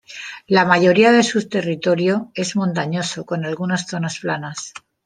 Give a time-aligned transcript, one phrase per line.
[0.47, 4.73] La mayoría de su territorio es montañoso con algunas zonas planas.